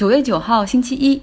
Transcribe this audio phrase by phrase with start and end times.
[0.00, 1.20] 九月九号，星期一。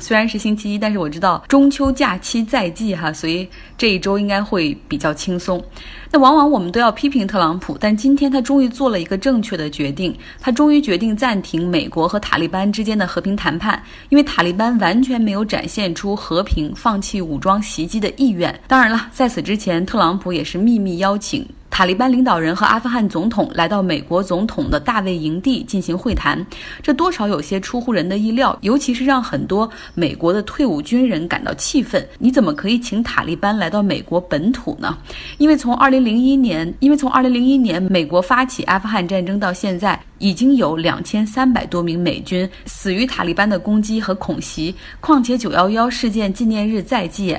[0.00, 5.64] 虽然是星期一，但是我知道中秋假期在即哈，所以这一周应该会比较轻松。
[6.10, 18.52] 那往往我们都要批评特朗普，但今天他终于做了一个正确的决定，他终于决定暂停美国和塔利班之间的和平谈判，因为塔利班完全没有展现出和平、放弃武装袭击的意愿。
[18.66, 21.46] 当然了，在此之前，特朗普也是秘密邀请。
[21.76, 26.42] 塔利班领导人和阿富汗总统来到美国总统的大卫营地进行会谈，
[26.82, 32.02] 这多少有些出乎人的意料，尤其是让很多美国的退伍军人感到气愤。
[32.18, 34.96] 你怎么可以请塔利班来到美国本土呢？
[35.36, 44.74] 因为从2001年，因为从2001年美国发起阿富汗战争到现在，已经有两千三百多名美军死于塔利班的攻击和恐袭。
[44.98, 47.36] 况且911事件纪念日在即，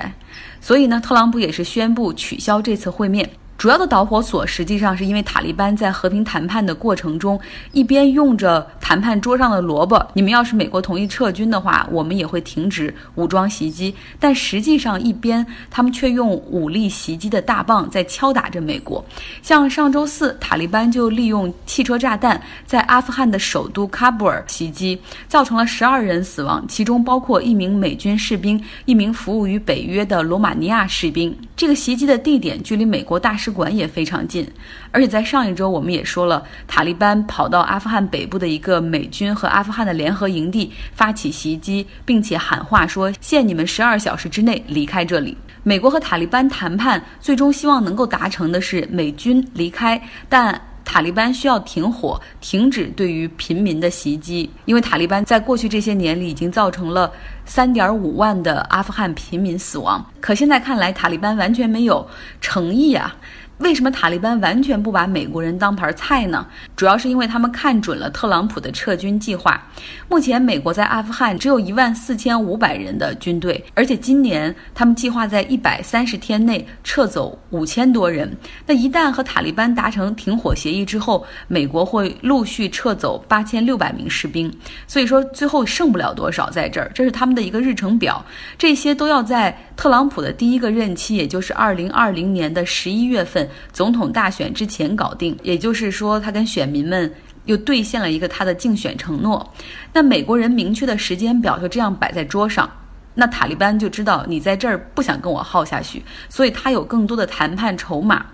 [0.61, 3.27] 所以呢，特朗普也是宣布取消这次会面。
[3.57, 7.39] 主要的导火索实际上是因为塔利班在和平谈判的过程中，
[7.71, 13.93] 一边用着谈判桌上的萝卜，你们要是美国同意撤军的话，我们也会停止武装袭击。
[14.19, 19.03] 但实际上一边他们却用武力袭击的大棒在敲打着美国。
[19.41, 31.35] 像上周四，塔利班就利用汽车炸弹在阿富汗的首都喀布尔袭击，造成了十二人死亡，其中包括一名美军士兵、一名服务于北约的罗马尼亚士兵。
[31.55, 33.46] 这个袭击的地点距离美国大使。
[33.47, 34.45] 使馆也非常近，
[34.91, 57.09] 而且在上一周我们也说了，塔利班跑到阿富汗北部的一个美军和阿富汗的联合营地发起袭击，并且喊话说：“限你们十二小时之内离开这里。”美国和塔利班谈判最终希望能够达成的是美军离开，但塔利班需要停火，停止对于平民的袭击，因为塔利班在过去这些年里已经造成了
[57.47, 60.05] 三点五万的阿富汗平民死亡。
[60.21, 62.07] 可现在看来，塔利班完全没有
[62.39, 63.15] 诚意啊。
[63.59, 66.45] 为什么塔利班完全不把美国人当盘菜呢？
[66.75, 69.59] 主要是因为他们看准了特朗普的撤军计划。
[70.07, 78.31] 目前，美国在阿富汗只有一万四千五百人的军队，而且今年他们计划在一百三十天内撤走五千多人。
[78.67, 84.55] 那一旦和塔利班达成停火协议之后，美国会陆续撤走八千六百名士兵。
[84.85, 86.91] 所以说，最后剩不了多少在这儿。
[86.93, 88.25] 这是他们的一个日程表，
[88.57, 93.47] 这些都要在特朗普的第一个任期，也就是二零二零年的十一月份。
[93.71, 97.13] 总统大选之前搞定，也就是说，他跟选民们
[97.45, 99.53] 又兑现了一个他的竞选承诺。
[99.93, 102.69] 那美国人明确的时间表就这样摆在桌上，
[103.13, 108.25] 那塔利班就知道你在这儿不想跟我耗下去，所以他有更多的谈判筹码。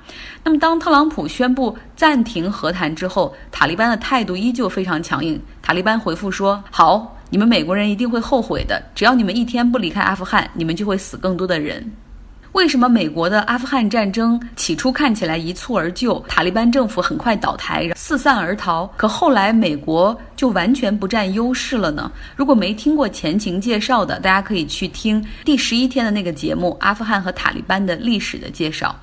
[0.43, 5.39] 那么，当特朗普宣布暂停和谈之后，塔利班的态度依旧非常强硬。
[5.61, 11.83] 塔利班回复说：“好，你们美国人一定会后悔的，只要你们一天不离开阿富汗，你们就会死更多的人。”
[12.53, 18.87] 为什么美国的阿富汗战争起初看起来一蹴而就，塔利班政府很快倒台，四散而逃？
[18.95, 22.11] 可后来美国就完全不占优势了呢？
[22.35, 28.95] 如果没听过前情介绍的，大家可以去听第十一天的那个节目《阿富汗和塔利班的历史的介绍》。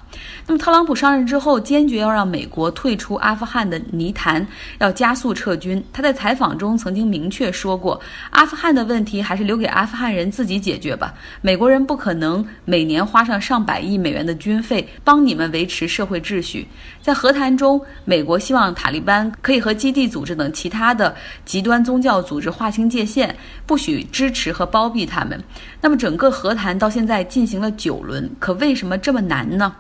[0.47, 4.47] 那么特朗普上任之后，坚决要让美国退出阿富汗的泥潭，
[4.79, 5.83] 要加速撤军。
[5.93, 8.01] 他在采访中曾经明确说过
[8.31, 16.69] ：“阿富汗的问题还是留给阿富汗人自己解决吧，美国人不可能每年花上。”上百亿美元的军费帮你们维持社会秩序，
[17.01, 23.35] 在和谈中，美国希望塔利班可以和基地组织等其他的极端宗教组织划清界限，
[23.67, 25.43] 不许支持和包庇他们。
[25.81, 29.75] 那么，整个和谈到现在进行了九轮，可为什么这么难呢？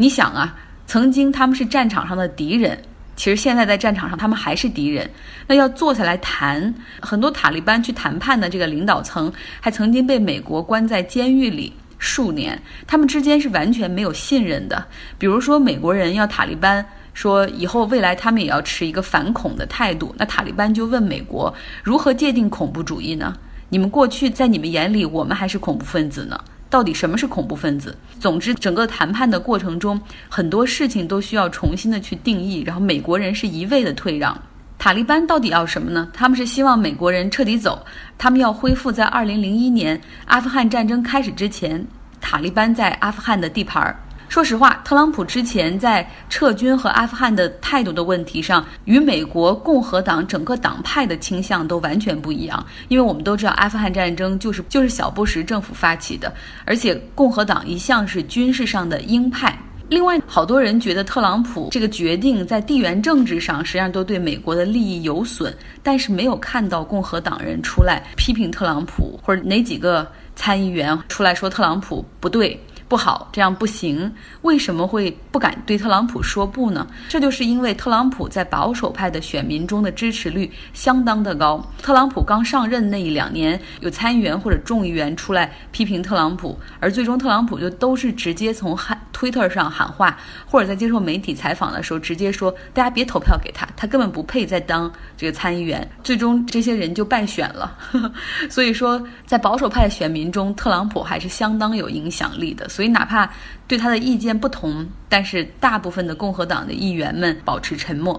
[0.00, 0.56] 你想啊，
[0.86, 2.80] 曾经他们是战场上的敌人，
[3.16, 5.06] 其实现在在战场上他们还是敌人。
[5.46, 9.30] 那要坐下来谈，很多塔利班去谈判的这个领导层
[9.60, 11.70] 还曾经被美国关在监狱里。
[11.98, 14.82] 数年，他们之间是完全没有信任的。
[15.18, 16.82] 比如说，美国人要塔利班
[17.12, 23.36] 说以后未来他们也要持一个反恐的态度，那塔利班就问美国如何界定恐怖主义呢？
[23.68, 26.40] 你们过去在你们眼里，我们还是恐怖分子呢？
[26.70, 27.94] 到底什么是恐怖分子？
[28.20, 32.62] 总之，整个谈判的过程中，很多事情都需要重新的去定义。
[32.64, 34.40] 然后，美国人是一味的退让。
[34.78, 36.08] 塔利班到底要什么呢？
[36.14, 37.84] 他们是希望美国人彻底走，
[38.16, 41.84] 他们要恢复在二零零一年阿富汗战争开始之前，
[42.20, 43.94] 塔利班在阿富汗的地盘儿。
[44.30, 52.64] 说实话，特朗普之前在撤军和阿富汗的态度的问题上，与美国共和党整个党派的倾向都完全不一样。
[52.86, 56.32] 因为我们都知道，阿富汗战争就是就是小布什政府发起的，
[56.64, 59.58] 而且共和党一向是军事上的鹰派。
[59.88, 70.06] 另外，好多人觉得特朗普这个决定在地缘政治上实际上都对美国的利益有损，但是没有看到共和党人出来批评特朗普，或者哪几个
[70.36, 72.56] 参议员出来说特朗普不对。
[72.90, 74.12] 不好，这样不行。
[74.42, 76.84] 为什么会不敢对特朗普说不呢？
[77.08, 81.64] 这就是因为特朗普在保守派的选民中的支持率相当的高。
[81.80, 97.78] 特朗普刚上任那一两年，有参议员或者众议员出来批评特朗普，而最终特朗普就都是直接从喊推特上喊话，或者在接受媒体采访的时候直接说：“大家别投票给他，他根本不配再当这个参议员。”最终这些人就败选了。
[98.50, 102.68] 所以说，在保守派的选民中，特朗普还是相当有影响力的。
[102.80, 103.30] 所以，哪怕
[103.68, 108.18] 对他的意见不同，但是大部分的共和党的议员们保持沉默。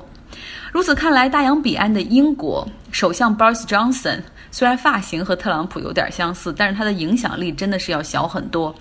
[0.72, 4.20] 如此看来，大洋彼岸的英国首相 Boris Johnson
[4.52, 8.74] 虽然发型和特朗普有点相似，但是他的影响力真的是要小很多。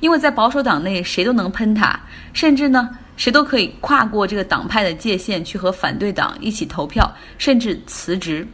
[0.00, 1.96] 因为在保守党内，谁都能喷他，
[2.32, 7.08] 甚至呢，谁都可以跨过这个党派的界限去和反对党一起投票，
[7.38, 8.44] 甚至辞职。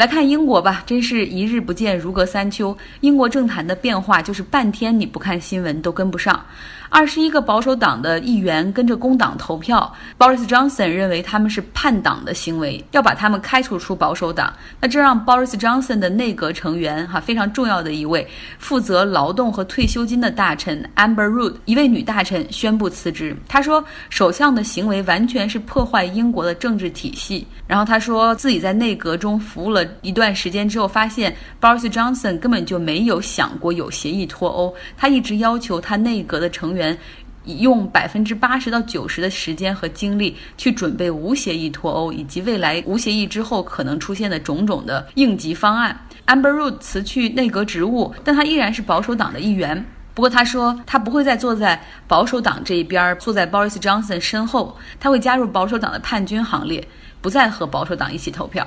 [0.00, 2.74] 来看英国吧，真是一日不见如隔三秋。
[3.02, 6.42] 英国政坛的变化就是半天你不看新闻都跟不上。
[6.88, 14.50] 二十一个保守党的议员跟着工党投票，Boris Johnson 认为他们是叛党的行为，要把他们开除出保守党。
[14.80, 18.26] 那这让 Boris Johnson 的内阁成员哈非常重要的一位
[18.58, 23.36] 负责劳动和退休金的大臣 Amber Rudd 一位女大臣宣布辞职。
[23.46, 27.46] 他说，首相的行为完全是破坏英国的政治体系。
[27.66, 34.74] 然后他说自己在内阁中服务了一段时间之后，发现 Boris Johnson 根本就没有想过有协议脱欧。
[34.96, 36.98] 他一直要求他内阁的成员。
[37.46, 45.98] 用百分之八十到九十的时间和精力去准备无协议脱欧，以及未来无协议之后可能出现的种种的应急方案。
[46.26, 49.84] Amber Rudd 辞去内阁职务，但他依然是保守党的一员。
[50.12, 56.86] 不过他说他不会再坐在保守党这一边，坐在 Boris Johnson 身后，他会加入保守党的叛军行列，
[57.20, 58.66] 不再和保守党一起投票。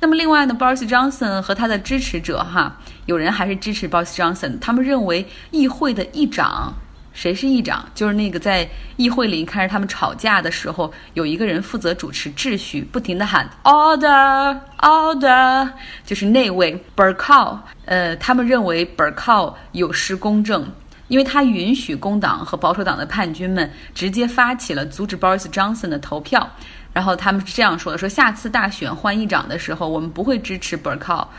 [0.00, 2.76] 那么另外呢，Boris Johnson 和他的支持者哈，
[3.06, 6.72] 有人还是支持 Boris Johnson，他们认为议会的议长。
[7.12, 7.84] 谁是议长？
[7.92, 8.66] 就是那个在
[8.96, 15.68] 议会里看着他们吵架的时候，有一个人负责主持秩序，不停的喊 order order，
[16.06, 17.58] 就是那位 Bercow。
[17.84, 20.72] 呃，他们认为 Bercow 有失公正，
[21.10, 26.48] 因为他允许工党和保守党的叛军们直接发起了阻止 Boris Johnson 的投票。
[26.94, 31.30] 然后他们是这样说的：说下次大选换议长的时候，我们不会支持 b 靠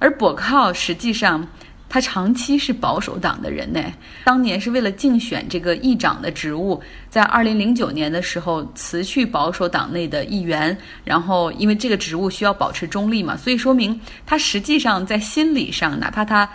[0.00, 1.46] 而 b 靠实际上。
[1.92, 3.82] 他长期是保守党的人呢，
[4.22, 16.48] 当年是为了竞选这个议长的职务，在二零零九年的时候辞去保守党内的议员，然后因为这个职务需要保持中立嘛，所以说明他实际上在心理上，哪怕他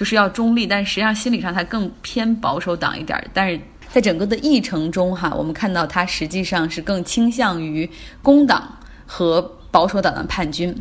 [0.00, 3.22] 就是要中立，但实际上心理上他更偏保守党一点。
[3.34, 3.60] 但是
[3.90, 7.86] 在整个的议程中，哈，我们看到他实际上是更倾向于
[8.22, 8.74] 工党
[9.04, 10.74] 和保守党的叛军。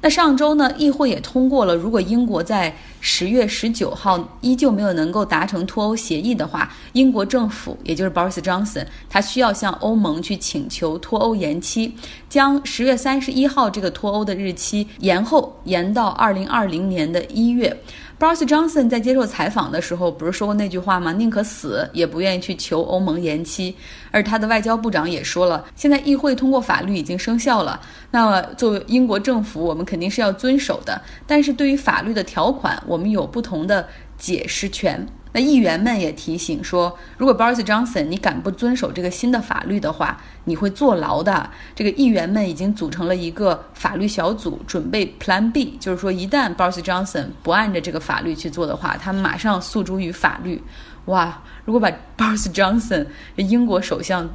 [0.00, 11.94] 那上周呢，议会也通过了，如果英国在十月十九号依旧没有能够达成脱欧协议的话，英国政府也就是 Boris Johnson，他需要向欧盟去请求脱欧延期，
[12.28, 17.76] 将十月三十一号这个脱欧的日期延后，延到二零二零年的一月。
[18.18, 21.10] Boris Johnson 在接受采访的时候，不是说过那句话吗？
[21.14, 23.74] 宁可死也不愿意去求欧盟延期。
[24.10, 27.80] 而他的外交部长也说了，现在议会通过法律已经生效了，
[28.10, 31.02] 那么作为英国政府，我们肯定是要遵守的。
[31.26, 35.04] 但是对于法律的条款，我们有不同的解释权。
[35.32, 41.48] 那议员们也提醒说，如果 Boris Johnson 你敢不遵守这个新的法律的话，你会坐牢的。
[41.72, 50.60] 这个议员们已经组成了一个法律小组，准备 Plan B，就是说一旦 Boris Johnson 不按着这个法律去做的话，他们马上诉诸于法律。
[51.04, 53.06] 哇，如果把 Boris Johnson
[53.36, 54.28] 英国首相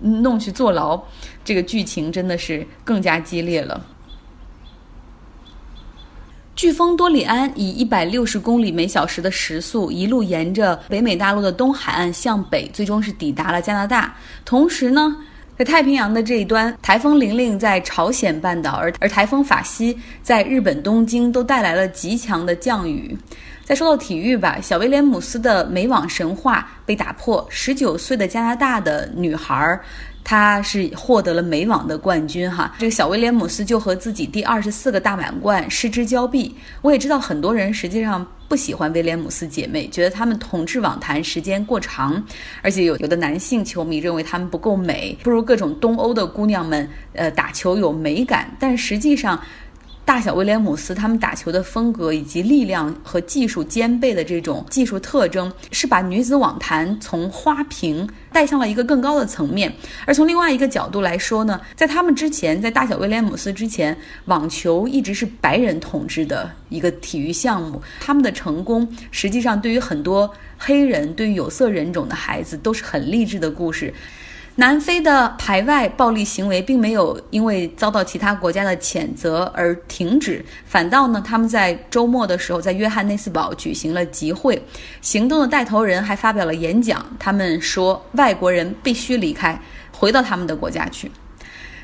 [0.00, 1.00] 弄去坐牢，
[1.44, 3.86] 这个剧情真的是更加激烈了。
[6.60, 14.14] 飓风多里安以一百六十公里每小时的时速，一路沿着北美大陆的东海岸向北，最终是抵达了加拿大。
[14.44, 15.16] 同时呢，
[15.56, 23.16] 在太平洋的这一端，台风玲玲在朝鲜半岛，而而台风法西在日本东京都带来了极强的降雨。
[23.64, 29.80] 再说到体育吧，小威廉姆斯的美网神话被打破，十九岁的加拿大的女孩。
[30.22, 36.54] 他是获得了美网的冠军哈，这个小威廉姆斯就和自己第二十四个大满贯失之交臂。
[36.82, 42.22] 我也知道很多人实际上不喜欢威廉姆斯姐妹，觉得她们统治网坛时间过长，
[42.62, 48.54] 而且有有的男性球迷认为她们不够美，不如各种东欧的姑娘们呃打球有美感。
[48.58, 49.40] 但实际上。
[50.10, 59.72] 大小威廉姆斯他们打球的风格以及力量和技术兼备的这种技术特征，是把女子网坛从花瓶带向了一个更高的层面。
[60.04, 67.80] 而从另外一个角度来说呢，在他们之前，在大小威廉姆斯之前，网球一直是白人统治的一个体育项目。
[68.00, 73.94] 他们的成功，实际上对于很多黑人、对于有色人种的孩子都是很励志的故事。
[74.56, 84.62] 南非的排外暴力行为并没有因为遭到其他国家的谴责而停止，反倒呢，他们在周末的时候在约翰内斯堡举行了集会，
[85.00, 89.58] 行动的带头人还发表了演讲，他们说外国人必须离开，
[89.92, 91.10] 回到他们的国家去。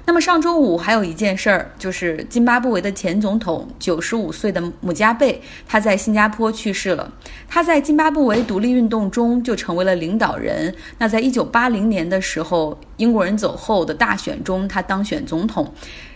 [0.09, 7.13] 那么上周五还有一件事儿，就是津巴布韦的前总统九十五岁的姆加贝，他在新加坡去世了。
[7.49, 10.73] 他在津巴布韦独立运动中就成为了领导人。
[10.99, 15.73] 那在一九八零年的时候，英国人走后的大选中，他当选总统，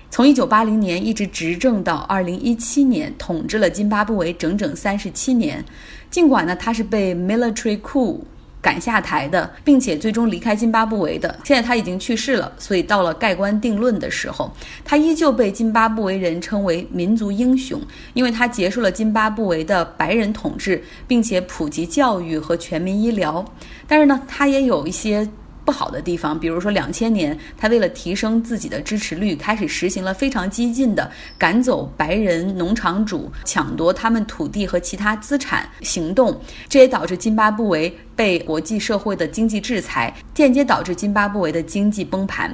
[0.08, 5.64] 从一九八零年一直执政到二零一七年，统治了津巴布韦整整三十七年。
[6.08, 8.20] 尽管呢，他是被 military coup。
[8.62, 11.38] 赶下台的，并且最终离开津巴布韦的。
[11.44, 14.52] 现在他已经去世了，所以到了盖棺定论的时候，
[14.84, 17.80] 他依旧被津巴布韦人称为民族英雄，
[18.14, 23.44] 因为他结束了津巴布韦的白人统治，并且普及教育和全民医疗。
[23.86, 25.28] 但是呢，他也有一些。
[25.70, 31.08] 不好的地方，比如说两千年，他为了提升自己的支持率，开始实行了非常激进的
[31.38, 36.36] 赶走白人农场主、抢夺他们土地和其他资产行动，
[36.68, 42.52] 这也导致津巴布韦被国际社会的经济制裁，间接导致津巴布韦的经济崩盘。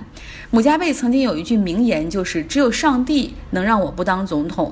[0.50, 4.70] 姆加贝曾经有一句名言，就是“只有上帝能让我不当总统”。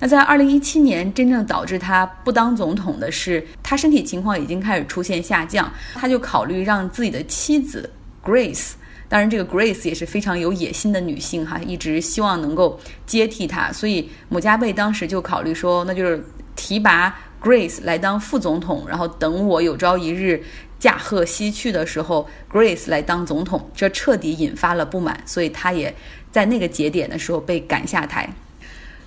[0.00, 7.88] 那在二零一七年，真正导致他不当总统的是，他身体情况已经开始出现下降，他就考虑让自己的妻子。
[8.22, 8.72] Grace，
[9.08, 16.22] 当然，这个 Grace 也是非常有野心的女性哈，一直希望能够接替她，所以姆加贝当时就考虑说，那就是
[16.54, 20.44] 提拔 Grace 来当副总统，然后等我有朝一日
[20.78, 25.94] 驾鹤西去的时候，Grace 来当总统，这彻底引发了不满，所以他也
[26.30, 28.28] 在那个节点的时候被赶下台。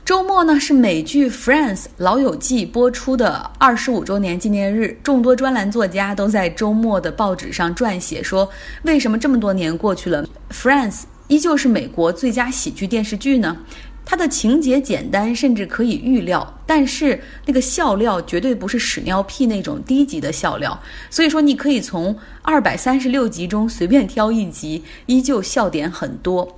[0.05, 8.47] 周末呢是美剧《Friends》老友记播出的二十五周年纪念日，众多专栏作家都在周末的报纸上撰写说，
[8.83, 10.93] 为什么这么多年过去了，《Friends》
[11.27, 13.57] 依旧是美国最佳喜剧电视剧呢？
[14.05, 26.55] 它的情节简单，甚至可以预料，但是那个笑料绝对不是屎尿屁那种低级的笑料，所以说你可以从二百三十六集中随便挑一集，依旧笑点很多。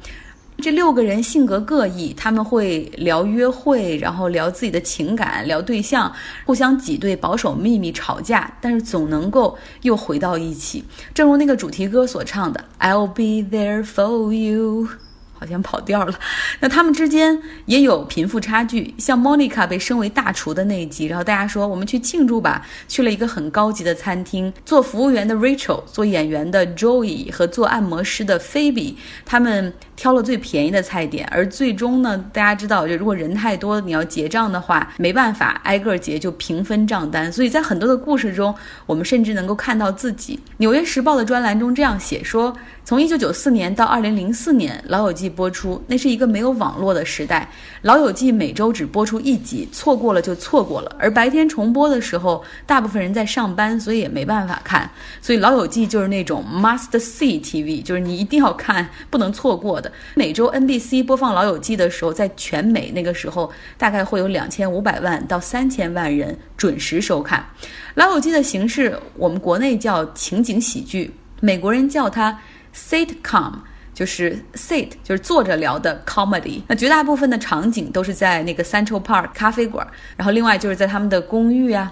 [0.60, 6.12] 这六个人性格各异，他们会聊约会，然后聊自己的情感，聊对象，
[6.46, 10.84] 互相挤兑、保守秘密、吵架，但是总能够又回到一起。
[11.14, 14.88] 正如那个主题歌所唱的：“I'll be there for you。”
[15.40, 16.14] 好像跑调了。
[16.60, 24.52] 那他们之间也有贫富差距，像 Monica 被升为大厨的那一集，然后大家说我们去庆祝吧，去了一个很高级的餐厅。
[24.66, 31.28] 做服务员的 Rachel，做演员的 Joey 和做按摩师的 Phoebe，他们挑了最便宜的菜点。
[31.32, 37.32] 而最终呢，大家知道，就如果人太多，你要结账的话，没办法挨个结，就平分账单。
[37.32, 38.54] 所以在很多的故事中，
[38.86, 40.40] 我们甚至能够看到自己。
[40.58, 42.56] 纽约时报的专栏中这样写说。
[42.88, 47.46] 从一九九四年到二零零四年，《老友记》播出，那是一个没有网络的时代，
[47.82, 50.96] 《老友记》每周只播出一集，错过了就错过了。
[50.98, 54.90] 而白天重播的时候，大部分人在上班，所以也没办法看。
[55.22, 59.92] 所以《老友记》就是那种 must see TV，就是你一定要看，不能错过的。
[60.16, 67.46] 每周 NBC 播放《老友记》的时候，在全美那个时候，大概会有两千五百万到三千万人准时收看
[67.96, 72.40] 《老友记》的形式，我们国内叫情景喜剧，美国人叫它。
[72.78, 73.54] Sitcom
[73.94, 81.92] 就是 sit 就是坐着聊的 comedy，那绝大部分的场景都是在那个 Central Park 咖啡馆，然后另外就是在他们的公寓啊。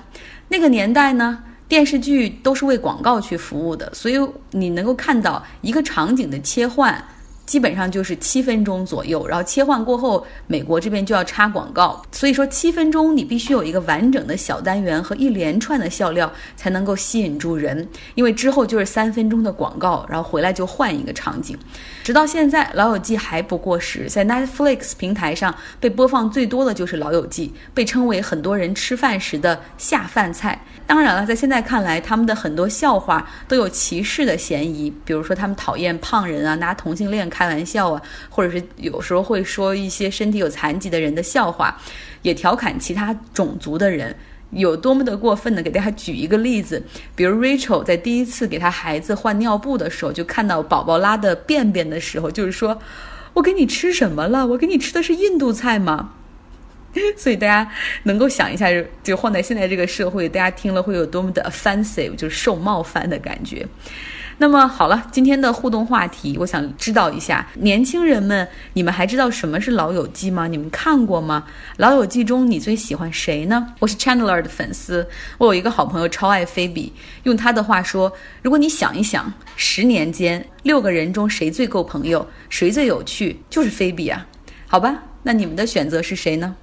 [0.49, 4.15] 那个年代呢，电视剧都是为广告去服务的，所以
[4.51, 7.03] 你能够看到一个场景的切换。
[7.45, 21.57] 基本上就是七分钟左右，然后切换过后，美国这边就要插广告，所以说七分钟你必须有一个完整的小单元和一连串的笑料才能够吸引住人，因为之后就是三分钟的广告，然后回来就换一个场景。
[22.03, 30.65] 直到现在，《老友记》还不过时，在 Netflix 平台上被播放最多的就是《老友记》，被称为很多人吃饭时的下饭菜。
[30.87, 41.75] 当然了，在现在看来，他们的很多笑话都有歧视的嫌疑，比如说他们讨厌胖人啊，拿同性恋开玩笑啊，或者是有时候会说一些身体有残疾的人的笑话，
[42.21, 44.15] 也调侃其他种族的人，
[44.51, 45.61] 有多么的过分呢？
[45.63, 46.83] 给大家举一个例子，
[47.15, 52.79] 比如 Rachel 在第一次给他孩子换尿布的时候，就看到宝宝拉的便便的时候，就是说
[53.33, 54.45] ：“我给你吃什么了？
[54.45, 56.11] 我给你吃的是印度菜吗？”
[57.17, 57.69] 所以大家
[58.03, 58.67] 能够想一下，
[59.03, 63.65] 就放在现在这个社会，大家听了会有多么的 offensive，就是受冒犯的感觉。
[64.37, 70.45] 那么好了，今天的互动话题，我想知道一下，年轻人们，你们还知道什么是《老友记》吗？
[70.45, 71.45] 你们看过吗？
[71.77, 73.73] 《老友记》中你最喜欢谁呢？
[73.79, 76.91] 我是 Chandler 的粉丝，我有一个好朋友超爱菲比，
[77.23, 78.11] 用他的话说，
[78.41, 84.27] 如果你想一想，十年间六个人中谁最够朋友，谁最有趣，就是菲比啊。
[84.67, 86.53] 好吧，那你们的选择是谁呢？